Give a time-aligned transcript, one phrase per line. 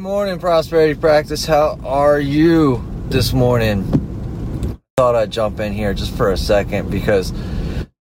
[0.00, 1.44] morning, Prosperity Practice.
[1.44, 3.84] How are you this morning?
[4.96, 7.34] Thought I'd jump in here just for a second because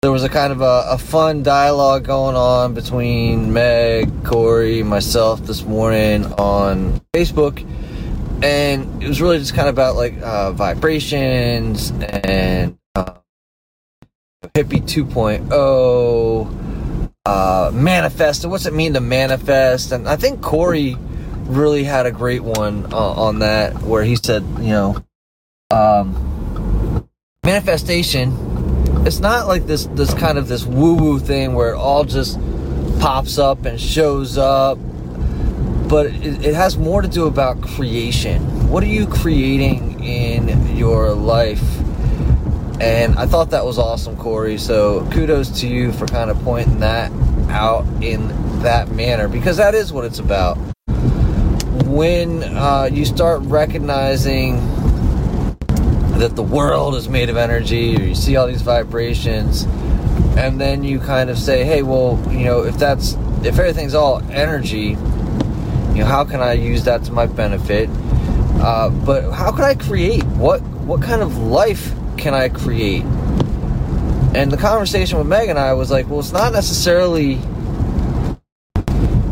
[0.03, 5.41] there was a kind of a, a fun dialogue going on between Meg, Corey, myself
[5.41, 7.67] this morning on Facebook.
[8.43, 13.15] And it was really just kind of about like uh, vibrations and uh,
[14.55, 16.63] hippie 2.0
[17.25, 20.97] uh, manifest what's it mean to manifest and i think corey
[21.47, 25.05] really had a great one uh, on that where he said, you know,
[25.71, 27.07] um,
[27.45, 28.33] manifestation.
[29.07, 32.39] It's not like this this kind of this woo woo thing where it all just
[33.01, 34.79] pops up and shows up,
[35.89, 38.69] but it, it has more to do about creation.
[38.69, 41.63] What are you creating in your life?
[42.81, 44.59] And I thought that was awesome, Corey.
[44.59, 47.11] So kudos to you for kind of pointing that
[47.49, 48.29] out in
[48.63, 50.59] that manner because that is what it's about
[51.97, 54.57] when uh, you start recognizing
[56.19, 59.63] that the world is made of energy, or you see all these vibrations,
[60.37, 64.21] and then you kind of say, hey, well, you know, if that's if everything's all
[64.31, 64.89] energy,
[65.95, 67.89] you know, how can I use that to my benefit?
[68.61, 70.23] Uh, but how can I create?
[70.25, 73.05] What what kind of life can I create?
[74.35, 77.37] And the conversation with Meg and I was like, well, it's not necessarily,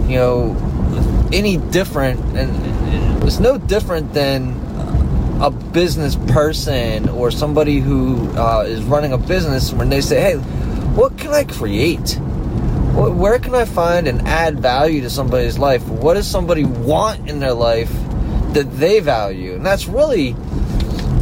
[0.08, 0.73] you know,
[1.34, 4.60] any different, and it's no different than
[5.42, 10.34] a business person or somebody who uh, is running a business when they say, "Hey,
[10.94, 12.18] what can I create?
[12.94, 15.86] Where can I find and add value to somebody's life?
[15.88, 17.92] What does somebody want in their life
[18.52, 20.36] that they value?" And that's really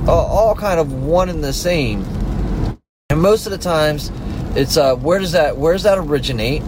[0.06, 2.04] uh, all kind of one and the same.
[3.08, 4.12] And most of the times,
[4.54, 6.62] it's uh, where does that where does that originate?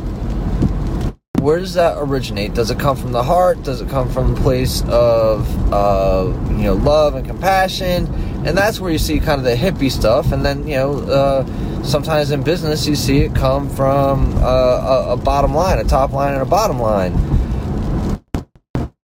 [1.45, 2.55] Where does that originate?
[2.55, 3.62] Does it come from the heart?
[3.62, 8.06] Does it come from a place of uh, you know love and compassion?
[8.47, 10.33] And that's where you see kind of the hippie stuff.
[10.33, 15.12] And then you know uh, sometimes in business you see it come from uh, a,
[15.12, 17.12] a bottom line, a top line, and a bottom line.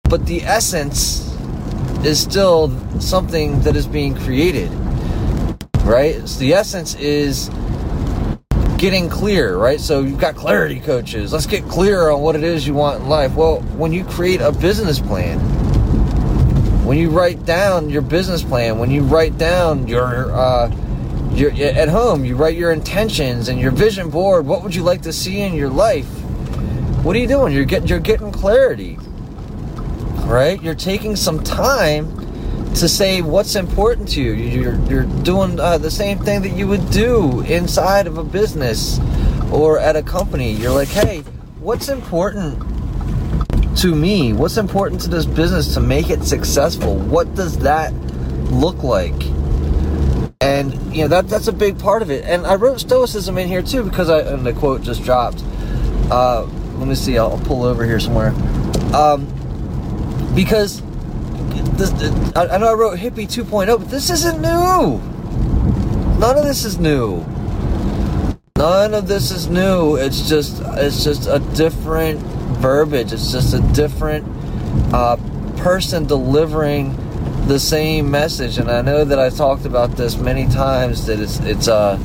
[0.05, 1.31] But the essence
[2.07, 2.71] is still
[3.01, 4.71] something that is being created,
[5.84, 6.27] right?
[6.27, 7.51] So the essence is
[8.79, 9.81] getting clear, right?
[9.81, 11.33] So you've got clarity coaches.
[11.33, 13.35] Let's get clear on what it is you want in life.
[13.35, 15.39] Well, when you create a business plan,
[16.84, 20.71] when you write down your business plan, when you write down your uh,
[21.33, 24.47] your at home, you write your intentions and your vision board.
[24.47, 26.07] What would you like to see in your life?
[27.03, 27.53] What are you doing?
[27.53, 28.99] You're getting you're getting clarity,
[30.25, 30.63] right?
[30.63, 32.24] You're taking some time
[32.75, 34.33] to say what's important to you.
[34.33, 38.99] You're, you're doing uh, the same thing that you would do inside of a business
[39.53, 40.53] or at a company.
[40.53, 41.21] You're like, hey,
[41.61, 42.59] what's important
[43.79, 44.33] to me?
[44.33, 46.97] What's important to this business to make it successful?
[46.97, 47.93] What does that
[48.51, 49.15] look like?
[50.41, 52.25] And you know that that's a big part of it.
[52.25, 55.43] And I wrote stoicism in here too because I and the quote just dropped.
[56.11, 56.45] Uh,
[56.77, 57.19] let me see.
[57.19, 58.31] I'll, pull over here somewhere.
[58.95, 59.27] Um,
[60.34, 60.83] because
[61.77, 61.93] this,
[62.37, 65.01] I, know I wrote hippie 2.0, but this isn't new.
[66.19, 67.25] None of this is new.
[68.57, 69.97] None of this is new.
[69.97, 73.13] It's just it's just a different verbiage.
[73.13, 74.25] It's just a different
[74.95, 75.17] uh,
[75.57, 76.97] person delivering
[77.47, 78.59] the same message.
[78.59, 81.07] And I know that I talked about this many times.
[81.07, 81.99] That it's it's uh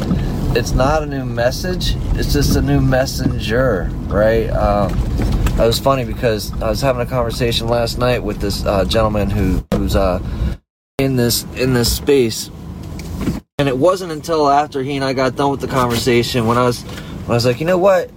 [0.56, 1.94] it's not a new message.
[2.18, 4.50] It's just a new messenger, right?
[4.50, 4.90] Um,
[5.64, 9.30] it was funny because I was having a conversation last night with this uh, gentleman
[9.30, 10.20] who who's uh,
[10.98, 12.50] in this in this space,
[13.58, 16.64] and it wasn't until after he and I got done with the conversation when I
[16.64, 18.10] was when I was like, you know what,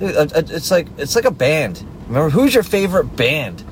[0.00, 1.84] it's like it's like a band.
[2.06, 3.62] Remember, who's your favorite band?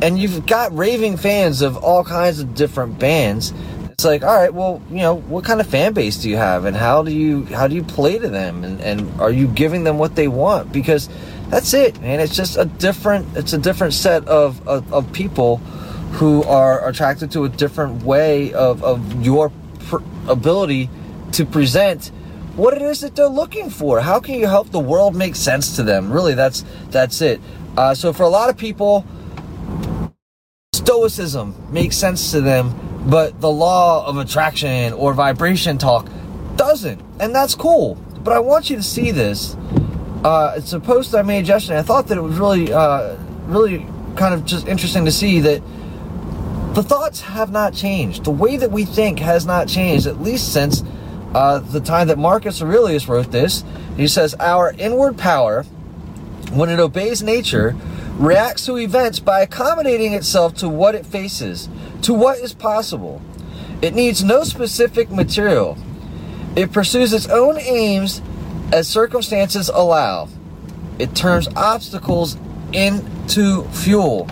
[0.00, 3.52] And you've got raving fans of all kinds of different bands.
[3.98, 6.66] It's like, all right, well, you know, what kind of fan base do you have,
[6.66, 9.82] and how do you how do you play to them, and, and are you giving
[9.82, 10.72] them what they want?
[10.72, 11.08] Because
[11.48, 12.20] that's it, man.
[12.20, 15.56] It's just a different it's a different set of, of, of people
[16.12, 19.50] who are attracted to a different way of, of your
[19.86, 19.96] pr-
[20.28, 20.88] ability
[21.32, 22.12] to present
[22.54, 24.00] what it is that they're looking for.
[24.00, 26.12] How can you help the world make sense to them?
[26.12, 27.40] Really, that's that's it.
[27.76, 29.04] Uh, so for a lot of people,
[30.72, 36.08] stoicism makes sense to them, but the law of attraction or vibration talk
[36.56, 37.94] doesn't, and that's cool.
[38.22, 39.56] But I want you to see this
[40.24, 41.78] uh, it's a post I made yesterday.
[41.78, 43.16] I thought that it was really, uh,
[43.46, 45.62] really kind of just interesting to see that
[46.74, 48.24] the thoughts have not changed.
[48.24, 50.82] The way that we think has not changed, at least since
[51.34, 53.62] uh, the time that Marcus Aurelius wrote this.
[53.96, 55.62] He says, Our inward power,
[56.52, 57.76] when it obeys nature,
[58.18, 61.68] reacts to events by accommodating itself to what it faces,
[62.02, 63.22] to what is possible.
[63.80, 65.78] It needs no specific material.
[66.56, 68.20] It pursues its own aims
[68.72, 70.28] as circumstances allow.
[70.98, 72.36] It turns obstacles
[72.72, 74.28] into fuel.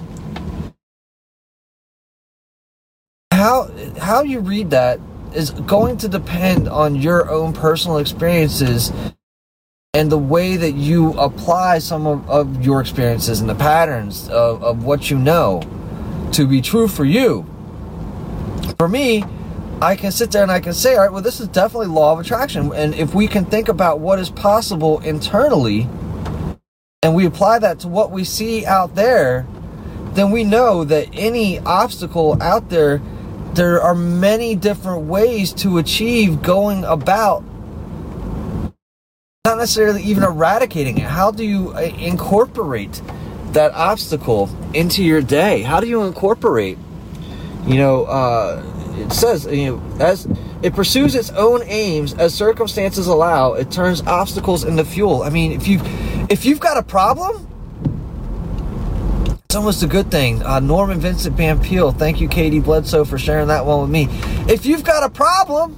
[3.31, 4.99] How how you read that
[5.35, 8.91] is going to depend on your own personal experiences
[9.97, 14.63] and the way that you apply some of, of your experiences and the patterns of,
[14.63, 15.63] of what you know
[16.33, 17.47] to be true for you.
[18.77, 19.25] For me,
[19.81, 22.13] I can sit there and I can say, all right, well, this is definitely law
[22.13, 22.75] of attraction.
[22.75, 25.89] And if we can think about what is possible internally
[27.03, 29.47] and we apply that to what we see out there,
[30.13, 33.01] then we know that any obstacle out there,
[33.55, 37.43] there are many different ways to achieve going about
[39.47, 41.05] not necessarily even eradicating it.
[41.05, 43.01] How do you uh, incorporate
[43.53, 45.63] that obstacle into your day?
[45.63, 46.77] How do you incorporate,
[47.65, 48.65] you know, uh,
[48.97, 50.27] it says, you know, as
[50.63, 55.23] it pursues its own aims as circumstances allow, it turns obstacles into fuel.
[55.23, 55.81] I mean, if you
[56.29, 57.47] if you've got a problem,
[59.45, 60.43] it's almost a good thing.
[60.43, 64.09] Uh, Norman Vincent Van Peale, thank you, Katie Bledsoe, for sharing that one with me.
[64.53, 65.77] If you've got a problem,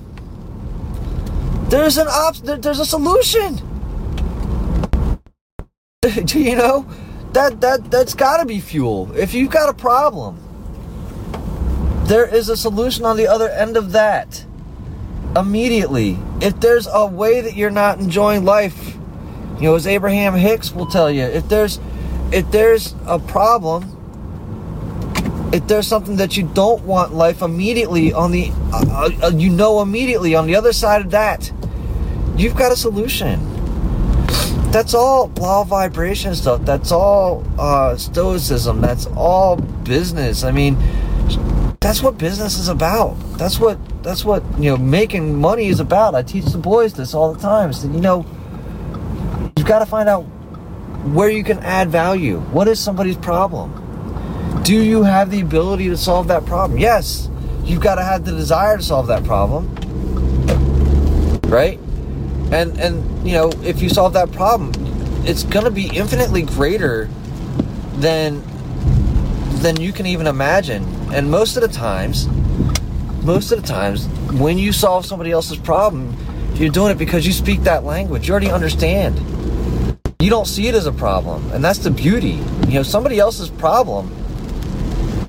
[1.69, 3.61] there's an op- there's a solution.
[6.01, 6.87] Do you know?
[7.33, 9.13] That that that's got to be fuel.
[9.15, 10.41] If you've got a problem,
[12.07, 14.45] there is a solution on the other end of that.
[15.37, 16.19] Immediately.
[16.41, 18.97] If there's a way that you're not enjoying life,
[19.57, 21.79] you know, as Abraham Hicks will tell you, if there's
[22.33, 23.85] if there's a problem,
[25.53, 29.83] if there's something that you don't want life immediately on the uh, uh, you know
[29.83, 31.53] immediately on the other side of that
[32.39, 33.39] you've got a solution
[34.71, 40.77] that's all law of vibration stuff that's all uh, stoicism that's all business i mean
[41.81, 46.15] that's what business is about that's what that's what you know making money is about
[46.15, 48.25] i teach the boys this all the time so you know
[49.57, 50.23] you've got to find out
[51.13, 53.73] where you can add value what is somebody's problem
[54.69, 56.79] do you have the ability to solve that problem?
[56.79, 57.31] Yes.
[57.65, 59.75] You've got to have the desire to solve that problem.
[61.45, 61.81] Right?
[62.53, 64.73] And and you know, if you solve that problem,
[65.27, 67.09] it's going to be infinitely greater
[67.97, 68.43] than
[69.61, 70.85] than you can even imagine.
[71.13, 72.29] And most of the times,
[73.23, 76.17] most of the times when you solve somebody else's problem,
[76.55, 78.29] you're doing it because you speak that language.
[78.29, 79.19] You already understand.
[80.21, 82.41] You don't see it as a problem, and that's the beauty.
[82.67, 84.13] You know, somebody else's problem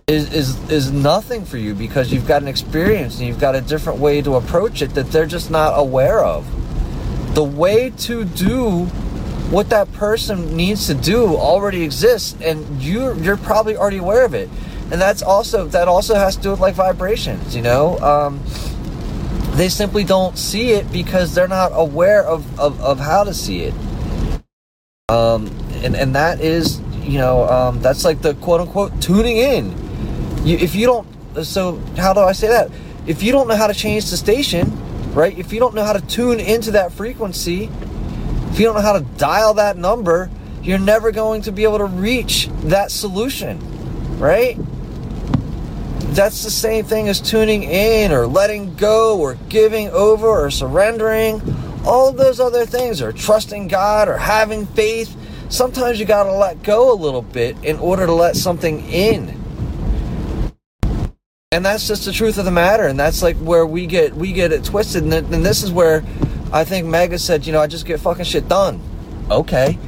[0.08, 3.62] is, is is nothing for you because you've got an experience and you've got a
[3.62, 6.48] different way to approach it that they're just not aware of.
[7.34, 8.86] The way to do
[9.52, 14.34] what that person needs to do already exists and you you're probably already aware of
[14.34, 14.50] it.
[14.92, 17.98] And that's also that also has to do with like vibrations, you know?
[18.00, 18.42] Um,
[19.56, 23.64] they simply don't see it because they're not aware of, of, of how to see
[23.64, 23.74] it.
[25.10, 25.48] Um,
[25.84, 29.90] and, and that is, you know, um, that's like the quote unquote tuning in
[30.44, 32.72] you, if you don't, so how do I say that?
[33.06, 34.72] If you don't know how to change the station,
[35.14, 35.38] right?
[35.38, 37.70] If you don't know how to tune into that frequency,
[38.52, 40.30] if you don't know how to dial that number,
[40.62, 43.60] you're never going to be able to reach that solution,
[44.20, 44.58] right?
[46.14, 51.42] That's the same thing as tuning in or letting go or giving over or surrendering.
[51.86, 55.16] All those other things or trusting God or having faith.
[55.50, 59.39] Sometimes you got to let go a little bit in order to let something in
[61.52, 64.32] and that's just the truth of the matter and that's like where we get we
[64.32, 66.04] get it twisted and, and this is where
[66.54, 68.80] i think mega said you know i just get fucking shit done.
[69.32, 69.80] Okay.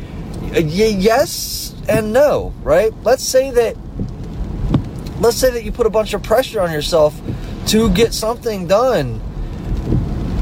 [0.42, 2.92] Y- yes and no right?
[3.04, 3.78] Let's say that
[5.20, 7.20] let's say that you put a bunch of pressure on yourself
[7.68, 9.22] to get something done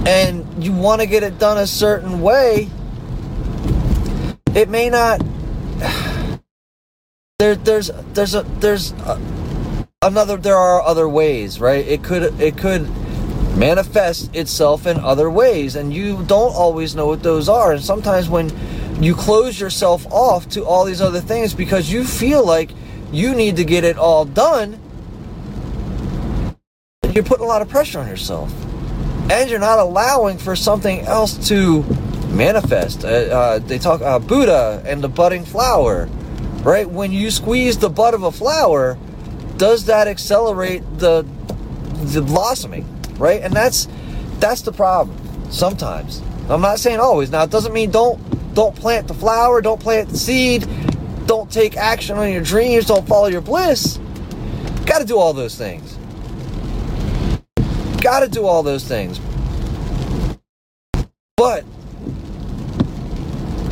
[0.07, 2.69] and you want to get it done a certain way
[4.55, 5.19] it may not
[7.39, 9.19] there, there's there's a there's a,
[10.01, 11.85] another there are other ways right?
[11.85, 12.83] It could it could
[13.57, 17.73] manifest itself in other ways and you don't always know what those are.
[17.73, 18.49] And sometimes when
[19.03, 22.71] you close yourself off to all these other things because you feel like
[23.11, 24.79] you need to get it all done
[27.13, 28.53] you're putting a lot of pressure on yourself.
[29.29, 31.83] And you're not allowing for something else to
[32.29, 33.03] manifest.
[33.03, 36.07] Uh, uh, they talk uh, buddha and the budding flower
[36.63, 36.89] right?
[36.89, 38.97] When you squeeze the bud of a flower
[39.59, 41.23] does that accelerate the
[42.13, 42.87] the blossoming,
[43.19, 43.41] right?
[43.41, 43.87] And that's
[44.39, 45.17] that's the problem.
[45.51, 47.29] Sometimes I'm not saying always.
[47.29, 48.19] Now it doesn't mean don't
[48.55, 50.67] don't plant the flower, don't plant the seed,
[51.27, 53.99] don't take action on your dreams, don't follow your bliss.
[54.85, 55.97] Got to do all those things.
[58.01, 59.19] Got to do all those things.
[61.35, 61.65] But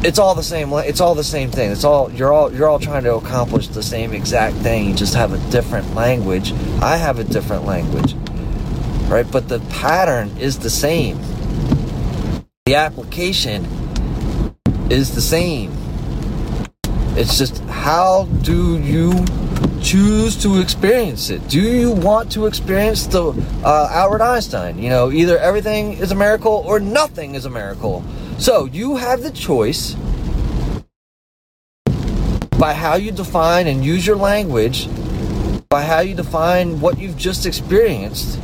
[0.04, 1.72] it's all the same it's all the same thing.
[1.72, 5.16] It's all you're all you're all trying to accomplish the same exact thing you just
[5.16, 6.54] have a different language.
[6.82, 8.16] I have a different language
[9.08, 9.30] right?
[9.30, 11.20] But the pattern is the same.
[12.66, 13.66] The application
[14.90, 15.72] is the same.
[17.16, 19.26] It's just how do you
[19.82, 21.48] choose to experience it?
[21.48, 23.30] Do you want to experience the
[23.64, 24.78] uh, albert einstein?
[24.78, 28.04] You know either everything is a miracle or nothing is a miracle
[28.38, 29.96] so you have the choice
[32.58, 34.88] by how you define and use your language,
[35.70, 38.40] by how you define what you've just experienced,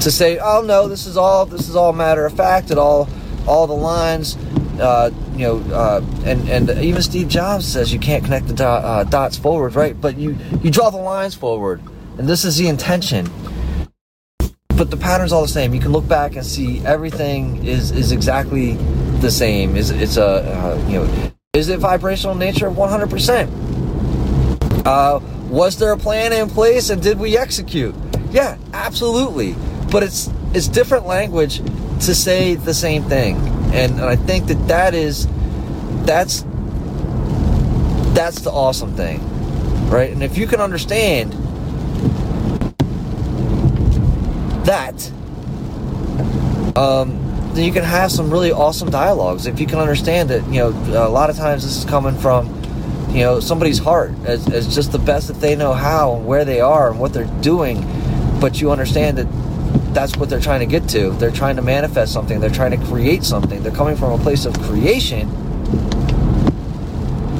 [0.00, 3.08] to say, "Oh no, this is all this is all matter of fact." It all
[3.46, 4.36] all the lines,
[4.80, 8.84] uh, you know, uh, and and even Steve Jobs says you can't connect the dot,
[8.84, 9.98] uh, dots forward, right?
[9.98, 11.80] But you you draw the lines forward,
[12.18, 13.30] and this is the intention
[14.76, 15.72] but the pattern's all the same.
[15.72, 18.76] You can look back and see everything is is exactly
[19.26, 19.76] the same.
[19.76, 22.70] Is it's a uh, you know is it vibrational nature?
[22.70, 23.50] One hundred percent.
[24.86, 27.94] Uh, was there a plan in place and did we execute?
[28.30, 29.56] Yeah, absolutely.
[29.90, 31.58] But it's it's different language
[32.06, 33.36] to say the same thing,
[33.74, 35.26] and, and I think that that is
[36.04, 36.44] that's
[38.14, 39.18] that's the awesome thing,
[39.90, 40.12] right?
[40.12, 41.32] And if you can understand
[44.66, 45.10] that,
[46.76, 47.25] um,
[47.56, 49.46] then you can have some really awesome dialogues.
[49.46, 52.48] If you can understand that, you know, a lot of times this is coming from,
[53.10, 56.44] you know, somebody's heart as, as just the best that they know how and where
[56.44, 57.80] they are and what they're doing.
[58.40, 59.26] But you understand that
[59.94, 61.12] that's what they're trying to get to.
[61.12, 62.40] They're trying to manifest something.
[62.40, 63.62] They're trying to create something.
[63.62, 65.30] They're coming from a place of creation.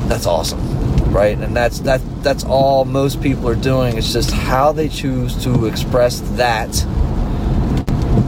[0.09, 1.37] That's awesome, right?
[1.37, 2.01] And that's that.
[2.23, 3.99] That's all most people are doing.
[3.99, 6.71] It's just how they choose to express that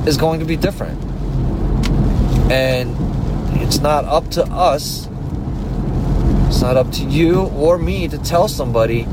[0.06, 1.07] is going to be different.
[2.50, 2.96] And
[3.60, 5.06] it's not up to us,
[6.48, 9.06] it's not up to you or me to tell somebody,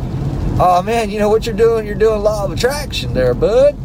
[0.59, 1.85] oh man, you know what you're doing?
[1.85, 3.77] You're doing law of attraction there, bud.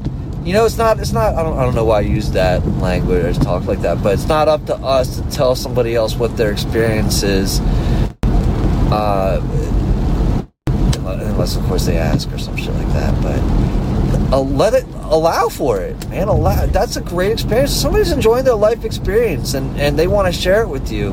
[0.45, 2.64] You know, it's not, it's not, I don't, I don't know why I use that
[2.78, 6.14] language or talk like that, but it's not up to us to tell somebody else
[6.14, 7.61] what their experience is.
[8.90, 9.40] Uh,
[11.07, 13.38] unless, of course, they ask or some shit like that, but
[14.33, 16.29] uh, let it allow for it, man.
[16.29, 17.73] Allow that's a great experience.
[17.73, 21.09] Somebody's enjoying their life experience and and they want to share it with you.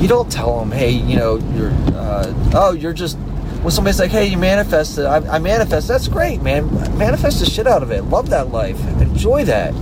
[0.00, 3.16] You don't tell them, hey, you know, you're uh, oh, you're just
[3.62, 5.88] when somebody's like, hey, you manifested, I, I manifest.
[5.88, 6.72] That's great, man.
[6.96, 8.02] Manifest the shit out of it.
[8.04, 8.80] Love that life.
[9.00, 9.74] Enjoy that.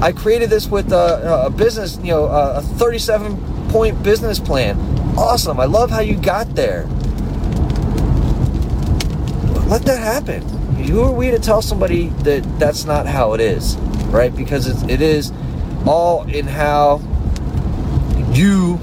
[0.00, 4.78] I created this with a, a business, you know, a 37 point business plan.
[5.16, 5.58] Awesome.
[5.58, 6.86] I love how you got there.
[9.68, 10.56] Let that happen
[10.88, 13.76] who are we to tell somebody that that's not how it is,
[14.06, 14.34] right?
[14.34, 15.32] Because it's, it is
[15.86, 17.00] all in how
[18.32, 18.78] you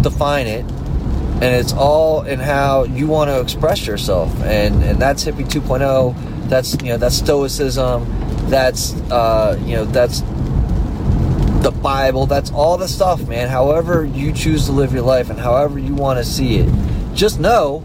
[0.00, 5.24] define it, and it's all in how you want to express yourself, and and that's
[5.24, 6.48] hippie 2.0.
[6.48, 8.06] That's you know that's stoicism.
[8.48, 10.20] That's uh, you know that's
[11.62, 12.26] the Bible.
[12.26, 13.48] That's all the stuff, man.
[13.48, 16.72] However you choose to live your life, and however you want to see it,
[17.14, 17.84] just know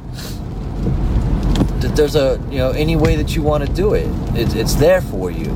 [1.81, 4.75] that there's a you know any way that you want to do it, it it's
[4.75, 5.53] there for you.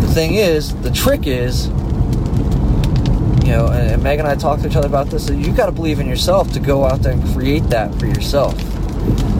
[0.00, 1.68] The thing is the trick is
[3.46, 5.66] you know and, and meg and i talked to each other about this you got
[5.66, 8.56] to believe in yourself to go out there and create that for yourself.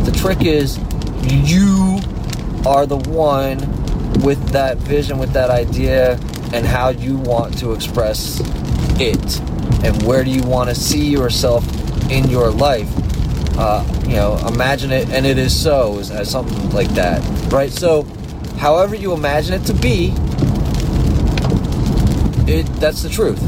[0.05, 0.79] The trick is
[1.23, 1.99] you
[2.67, 3.59] are the one
[4.23, 6.19] with that vision with that idea
[6.53, 8.41] and how you want to express
[9.00, 9.41] it.
[9.85, 11.65] And where do you want to see yourself
[12.11, 12.91] in your life
[13.59, 17.23] uh, you know, imagine it and it is so, as, as something like that,
[17.53, 17.73] right?
[17.73, 18.03] So,
[18.59, 20.13] however you imagine it to be,
[22.51, 23.43] it that's the truth.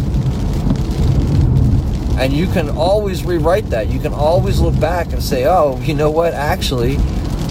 [2.19, 3.89] And you can always rewrite that.
[3.89, 6.35] You can always look back and say, oh, you know what?
[6.35, 6.97] Actually,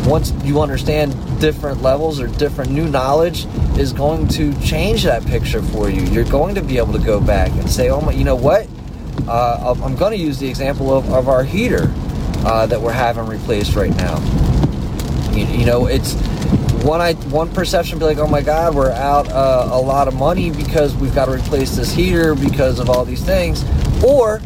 [0.06, 3.46] once you understand different levels or different new knowledge
[3.78, 6.02] is going to change that picture for you.
[6.02, 8.68] You're going to be able to go back and say, oh my, you know what?
[9.28, 11.94] Uh, I'm going to use the example of, of our heater
[12.48, 14.18] uh, that we're having replaced right now.
[15.32, 16.14] You, you, know, it's
[16.84, 20.16] one I one perception be like, oh my God, we're out uh, a lot of
[20.16, 23.66] money because we've got to replace this heater because of all these things,
[24.02, 24.40] or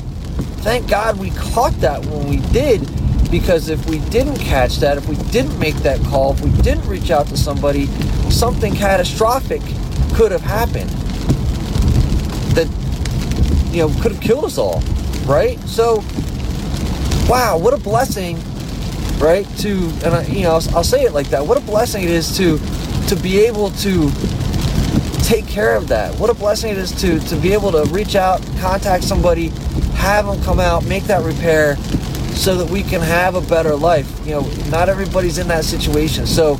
[0.63, 2.81] thank God we caught that when we did
[3.29, 6.85] because if we didn't catch that, if we didn't make that call, if we didn't
[6.87, 7.85] reach out to somebody,
[8.31, 9.61] something catastrophic
[10.15, 10.89] could have happened
[12.55, 12.67] that
[13.71, 14.81] you know could have killed us all,
[15.27, 15.59] right?
[15.61, 16.03] So
[17.31, 18.35] wow, what a blessing,
[19.17, 19.47] right?
[19.59, 19.69] To
[20.03, 21.47] and I, you know, I'll, I'll say it like that.
[21.47, 22.57] What a blessing it is to
[23.07, 24.11] to be able to
[25.23, 26.13] take care of that.
[26.19, 29.47] What a blessing it is to to be able to reach out, contact somebody,
[29.95, 31.77] have them come out, make that repair,
[32.35, 34.09] so that we can have a better life.
[34.25, 36.25] You know, not everybody's in that situation.
[36.25, 36.55] So,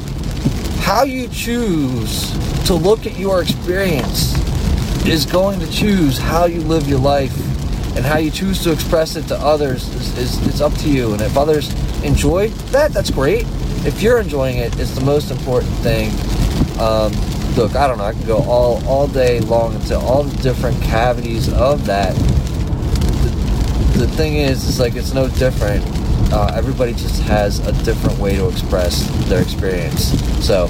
[0.84, 2.32] how you choose
[2.68, 4.40] to look at your experience
[5.06, 7.36] is going to choose how you live your life
[7.96, 11.12] and how you choose to express it to others is, is, is up to you.
[11.14, 13.46] And if others enjoy that, that's great.
[13.86, 16.10] If you're enjoying it, it's the most important thing.
[16.80, 17.12] Um,
[17.56, 18.06] look, I don't know.
[18.06, 22.16] I can go all all day long into all the different cavities of that.
[22.16, 25.84] The, the thing is, it's like it's no different.
[26.34, 30.18] Uh, everybody just has a different way to express their experience.
[30.46, 30.70] So,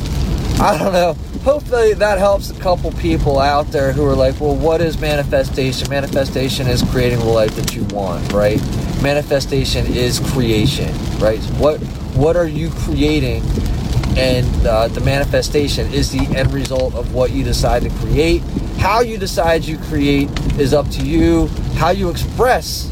[0.60, 4.56] I don't know hopefully that helps a couple people out there who are like, well,
[4.56, 5.90] what is manifestation?
[5.90, 8.62] Manifestation is creating the life that you want, right?
[9.02, 11.40] Manifestation is creation, right?
[11.58, 11.80] What
[12.16, 13.44] what are you creating?
[14.18, 18.42] And uh, the manifestation is the end result of what you decide to create.
[18.78, 20.30] How you decide you create
[20.60, 21.48] is up to you.
[21.76, 22.90] How you express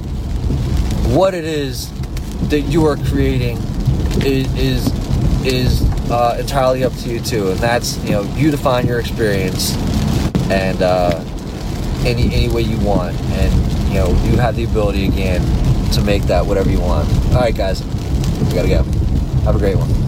[1.09, 1.91] what it is
[2.49, 3.57] that you are creating
[4.23, 8.87] is is, is uh, entirely up to you too, and that's you know you define
[8.87, 9.75] your experience
[10.49, 11.23] and uh,
[12.05, 15.41] any any way you want, and you know you have the ability again
[15.91, 17.07] to make that whatever you want.
[17.33, 18.83] All right, guys, we gotta go.
[19.43, 19.98] Have a great one.